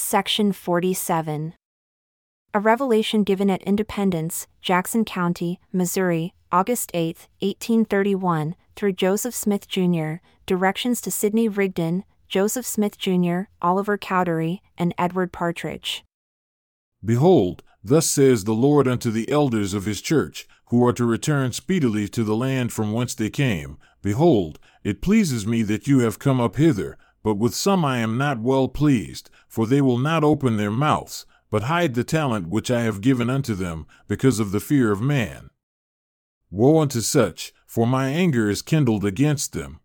Section 0.00 0.52
47. 0.52 1.54
A 2.54 2.58
revelation 2.58 3.22
given 3.22 3.50
at 3.50 3.62
Independence, 3.62 4.48
Jackson 4.60 5.04
County, 5.04 5.60
Missouri, 5.72 6.34
August 6.50 6.90
8, 6.94 7.28
1831, 7.40 8.56
through 8.74 8.92
Joseph 8.94 9.34
Smith 9.34 9.68
Jr., 9.68 10.14
directions 10.46 11.00
to 11.02 11.10
Sidney 11.10 11.48
Rigdon, 11.48 12.04
Joseph 12.28 12.66
Smith 12.66 12.98
Jr., 12.98 13.42
Oliver 13.62 13.96
Cowdery, 13.96 14.62
and 14.76 14.94
Edward 14.98 15.32
Partridge. 15.32 16.02
Behold, 17.04 17.62
thus 17.84 18.08
says 18.08 18.44
the 18.44 18.52
Lord 18.52 18.88
unto 18.88 19.10
the 19.10 19.30
elders 19.30 19.74
of 19.74 19.84
his 19.84 20.00
church, 20.00 20.48
who 20.70 20.84
are 20.84 20.94
to 20.94 21.04
return 21.04 21.52
speedily 21.52 22.08
to 22.08 22.24
the 22.24 22.34
land 22.34 22.72
from 22.72 22.92
whence 22.92 23.14
they 23.14 23.30
came 23.30 23.76
Behold, 24.02 24.58
it 24.82 25.02
pleases 25.02 25.46
me 25.46 25.62
that 25.62 25.86
you 25.86 25.98
have 25.98 26.18
come 26.18 26.40
up 26.40 26.56
hither, 26.56 26.96
but 27.22 27.34
with 27.34 27.54
some 27.54 27.84
I 27.84 27.98
am 27.98 28.16
not 28.16 28.40
well 28.40 28.68
pleased, 28.68 29.30
for 29.48 29.66
they 29.66 29.80
will 29.80 29.98
not 29.98 30.24
open 30.24 30.56
their 30.56 30.70
mouths, 30.70 31.26
but 31.50 31.64
hide 31.64 31.94
the 31.94 32.04
talent 32.04 32.48
which 32.48 32.70
I 32.70 32.82
have 32.82 33.00
given 33.00 33.28
unto 33.28 33.54
them, 33.54 33.86
because 34.08 34.38
of 34.38 34.52
the 34.52 34.60
fear 34.60 34.92
of 34.92 35.00
man. 35.02 35.50
Woe 36.50 36.80
unto 36.80 37.00
such, 37.00 37.52
for 37.66 37.86
my 37.86 38.08
anger 38.08 38.48
is 38.48 38.62
kindled 38.62 39.04
against 39.04 39.52
them. 39.52 39.80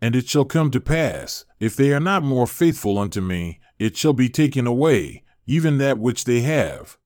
And 0.00 0.14
it 0.14 0.28
shall 0.28 0.44
come 0.44 0.70
to 0.70 0.80
pass, 0.80 1.44
if 1.58 1.74
they 1.74 1.92
are 1.92 2.00
not 2.00 2.22
more 2.22 2.46
faithful 2.46 2.98
unto 2.98 3.20
me, 3.20 3.60
it 3.78 3.96
shall 3.96 4.12
be 4.12 4.28
taken 4.28 4.66
away, 4.66 5.24
even 5.46 5.78
that 5.78 5.98
which 5.98 6.24
they 6.24 6.40
have. 6.40 6.98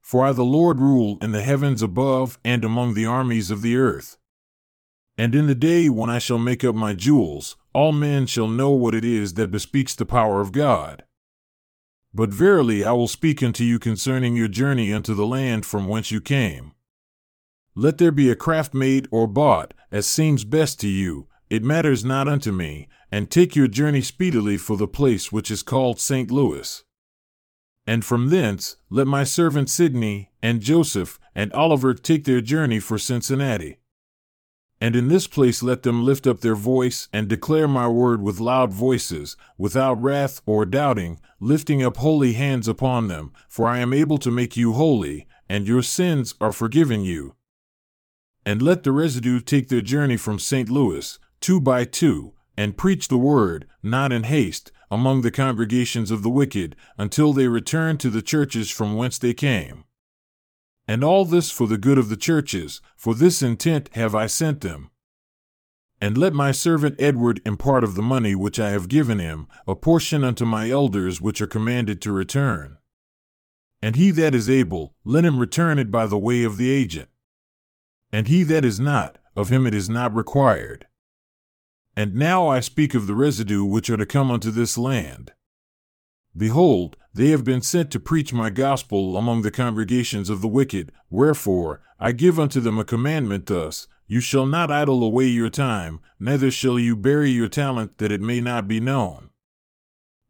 For 0.00 0.26
I, 0.26 0.32
the 0.32 0.44
Lord, 0.44 0.80
rule 0.80 1.16
in 1.22 1.32
the 1.32 1.42
heavens 1.42 1.80
above 1.80 2.38
and 2.44 2.64
among 2.64 2.94
the 2.94 3.06
armies 3.06 3.50
of 3.50 3.62
the 3.62 3.76
earth. 3.76 4.16
And 5.18 5.34
in 5.34 5.46
the 5.46 5.54
day 5.54 5.88
when 5.88 6.08
I 6.08 6.18
shall 6.18 6.38
make 6.38 6.64
up 6.64 6.74
my 6.74 6.94
jewels, 6.94 7.56
all 7.74 7.92
men 7.92 8.26
shall 8.26 8.48
know 8.48 8.70
what 8.70 8.94
it 8.94 9.04
is 9.04 9.34
that 9.34 9.50
bespeaks 9.50 9.94
the 9.94 10.06
power 10.06 10.40
of 10.40 10.52
God. 10.52 11.04
But 12.14 12.30
verily 12.30 12.84
I 12.84 12.92
will 12.92 13.08
speak 13.08 13.42
unto 13.42 13.64
you 13.64 13.78
concerning 13.78 14.36
your 14.36 14.48
journey 14.48 14.92
unto 14.92 15.14
the 15.14 15.26
land 15.26 15.64
from 15.64 15.88
whence 15.88 16.10
you 16.10 16.20
came. 16.20 16.72
Let 17.74 17.98
there 17.98 18.12
be 18.12 18.30
a 18.30 18.36
craft 18.36 18.74
made 18.74 19.08
or 19.10 19.26
bought, 19.26 19.72
as 19.90 20.06
seems 20.06 20.44
best 20.44 20.78
to 20.80 20.88
you, 20.88 21.28
it 21.48 21.62
matters 21.62 22.04
not 22.04 22.28
unto 22.28 22.52
me, 22.52 22.88
and 23.10 23.30
take 23.30 23.54
your 23.54 23.68
journey 23.68 24.00
speedily 24.00 24.56
for 24.56 24.76
the 24.76 24.88
place 24.88 25.30
which 25.30 25.50
is 25.50 25.62
called 25.62 26.00
St. 26.00 26.30
Louis. 26.30 26.82
And 27.86 28.04
from 28.04 28.28
thence 28.28 28.76
let 28.90 29.06
my 29.06 29.24
servant 29.24 29.68
Sidney, 29.68 30.30
and 30.42 30.60
Joseph, 30.60 31.18
and 31.34 31.52
Oliver 31.52 31.94
take 31.94 32.24
their 32.24 32.40
journey 32.40 32.78
for 32.78 32.96
Cincinnati. 32.96 33.78
And 34.82 34.96
in 34.96 35.06
this 35.06 35.28
place 35.28 35.62
let 35.62 35.84
them 35.84 36.04
lift 36.04 36.26
up 36.26 36.40
their 36.40 36.56
voice 36.56 37.08
and 37.12 37.28
declare 37.28 37.68
my 37.68 37.86
word 37.86 38.20
with 38.20 38.40
loud 38.40 38.72
voices, 38.72 39.36
without 39.56 40.02
wrath 40.02 40.42
or 40.44 40.66
doubting, 40.66 41.20
lifting 41.38 41.84
up 41.84 41.98
holy 41.98 42.32
hands 42.32 42.66
upon 42.66 43.06
them, 43.06 43.32
for 43.48 43.68
I 43.68 43.78
am 43.78 43.92
able 43.92 44.18
to 44.18 44.32
make 44.32 44.56
you 44.56 44.72
holy, 44.72 45.28
and 45.48 45.68
your 45.68 45.82
sins 45.82 46.34
are 46.40 46.50
forgiven 46.50 47.02
you. 47.04 47.36
And 48.44 48.60
let 48.60 48.82
the 48.82 48.90
residue 48.90 49.38
take 49.38 49.68
their 49.68 49.82
journey 49.82 50.16
from 50.16 50.40
St. 50.40 50.68
Louis, 50.68 51.16
two 51.40 51.60
by 51.60 51.84
two, 51.84 52.32
and 52.56 52.76
preach 52.76 53.06
the 53.06 53.16
word, 53.16 53.68
not 53.84 54.10
in 54.10 54.24
haste, 54.24 54.72
among 54.90 55.22
the 55.22 55.30
congregations 55.30 56.10
of 56.10 56.24
the 56.24 56.28
wicked, 56.28 56.74
until 56.98 57.32
they 57.32 57.46
return 57.46 57.98
to 57.98 58.10
the 58.10 58.20
churches 58.20 58.68
from 58.68 58.96
whence 58.96 59.16
they 59.16 59.32
came. 59.32 59.84
And 60.92 61.02
all 61.02 61.24
this 61.24 61.50
for 61.50 61.66
the 61.66 61.78
good 61.78 61.96
of 61.96 62.10
the 62.10 62.18
churches, 62.18 62.82
for 62.98 63.14
this 63.14 63.40
intent 63.40 63.88
have 63.94 64.14
I 64.14 64.26
sent 64.26 64.60
them. 64.60 64.90
And 66.02 66.18
let 66.18 66.34
my 66.34 66.52
servant 66.52 66.96
Edward 67.00 67.40
impart 67.46 67.82
of 67.82 67.94
the 67.94 68.02
money 68.02 68.34
which 68.34 68.60
I 68.60 68.72
have 68.72 68.90
given 68.90 69.18
him, 69.18 69.46
a 69.66 69.74
portion 69.74 70.22
unto 70.22 70.44
my 70.44 70.68
elders 70.68 71.18
which 71.18 71.40
are 71.40 71.46
commanded 71.46 72.02
to 72.02 72.12
return. 72.12 72.76
And 73.80 73.96
he 73.96 74.10
that 74.10 74.34
is 74.34 74.50
able, 74.50 74.94
let 75.02 75.24
him 75.24 75.38
return 75.38 75.78
it 75.78 75.90
by 75.90 76.04
the 76.04 76.18
way 76.18 76.44
of 76.44 76.58
the 76.58 76.70
agent. 76.70 77.08
And 78.12 78.28
he 78.28 78.42
that 78.42 78.62
is 78.62 78.78
not, 78.78 79.16
of 79.34 79.48
him 79.48 79.66
it 79.66 79.72
is 79.74 79.88
not 79.88 80.14
required. 80.14 80.88
And 81.96 82.16
now 82.16 82.48
I 82.48 82.60
speak 82.60 82.92
of 82.92 83.06
the 83.06 83.14
residue 83.14 83.64
which 83.64 83.88
are 83.88 83.96
to 83.96 84.04
come 84.04 84.30
unto 84.30 84.50
this 84.50 84.76
land. 84.76 85.32
Behold, 86.36 86.96
they 87.12 87.28
have 87.28 87.44
been 87.44 87.60
sent 87.60 87.90
to 87.90 88.00
preach 88.00 88.32
my 88.32 88.48
gospel 88.48 89.16
among 89.16 89.42
the 89.42 89.50
congregations 89.50 90.30
of 90.30 90.40
the 90.40 90.48
wicked. 90.48 90.90
Wherefore, 91.10 91.80
I 92.00 92.12
give 92.12 92.40
unto 92.40 92.60
them 92.60 92.78
a 92.78 92.84
commandment 92.84 93.46
thus 93.46 93.86
You 94.06 94.20
shall 94.20 94.46
not 94.46 94.70
idle 94.70 95.02
away 95.04 95.26
your 95.26 95.50
time, 95.50 96.00
neither 96.18 96.50
shall 96.50 96.78
you 96.78 96.96
bury 96.96 97.30
your 97.30 97.48
talent 97.48 97.98
that 97.98 98.12
it 98.12 98.20
may 98.20 98.40
not 98.40 98.66
be 98.66 98.80
known. 98.80 99.28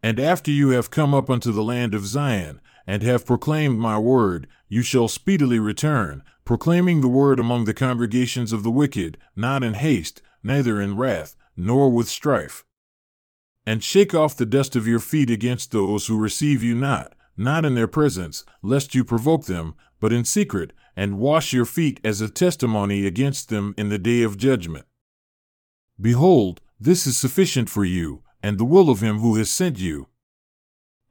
And 0.02 0.18
after 0.18 0.50
you 0.50 0.70
have 0.70 0.90
come 0.90 1.14
up 1.14 1.30
unto 1.30 1.52
the 1.52 1.62
land 1.62 1.94
of 1.94 2.06
Zion, 2.06 2.60
and 2.84 3.04
have 3.04 3.24
proclaimed 3.24 3.78
my 3.78 3.96
word, 3.96 4.48
you 4.68 4.82
shall 4.82 5.06
speedily 5.06 5.60
return, 5.60 6.24
proclaiming 6.44 7.00
the 7.00 7.08
word 7.08 7.38
among 7.38 7.64
the 7.64 7.74
congregations 7.74 8.52
of 8.52 8.64
the 8.64 8.72
wicked, 8.72 9.16
not 9.36 9.62
in 9.62 9.74
haste, 9.74 10.20
neither 10.42 10.80
in 10.80 10.96
wrath, 10.96 11.36
nor 11.56 11.88
with 11.88 12.08
strife 12.08 12.64
and 13.66 13.82
shake 13.82 14.14
off 14.14 14.36
the 14.36 14.46
dust 14.46 14.74
of 14.74 14.86
your 14.86 14.98
feet 14.98 15.30
against 15.30 15.70
those 15.70 16.06
who 16.06 16.18
receive 16.18 16.62
you 16.62 16.74
not, 16.74 17.14
not 17.36 17.64
in 17.64 17.74
their 17.74 17.88
presence, 17.88 18.44
lest 18.62 18.94
you 18.94 19.04
provoke 19.04 19.46
them, 19.46 19.74
but 20.00 20.12
in 20.12 20.24
secret, 20.24 20.72
and 20.96 21.18
wash 21.18 21.52
your 21.52 21.64
feet 21.64 22.00
as 22.04 22.20
a 22.20 22.28
testimony 22.28 23.06
against 23.06 23.48
them 23.48 23.74
in 23.78 23.88
the 23.88 23.98
day 23.98 24.22
of 24.22 24.36
judgment. 24.36 24.84
Behold, 26.00 26.60
this 26.80 27.06
is 27.06 27.16
sufficient 27.16 27.70
for 27.70 27.84
you, 27.84 28.22
and 28.42 28.58
the 28.58 28.64
will 28.64 28.90
of 28.90 29.00
him 29.00 29.18
who 29.18 29.36
has 29.36 29.50
sent 29.50 29.78
you. 29.78 30.08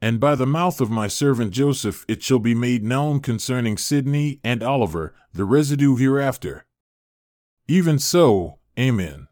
And 0.02 0.20
by 0.20 0.34
the 0.34 0.46
mouth 0.46 0.80
of 0.80 0.90
my 0.90 1.06
servant 1.08 1.52
Joseph 1.52 2.04
it 2.08 2.22
shall 2.22 2.40
be 2.40 2.54
made 2.54 2.82
known 2.82 3.20
concerning 3.20 3.78
Sidney 3.78 4.40
and 4.44 4.62
Oliver, 4.62 5.14
the 5.32 5.44
residue 5.44 5.96
hereafter. 5.96 6.66
Even 7.68 7.98
so, 7.98 8.58
Amen. 8.78 9.28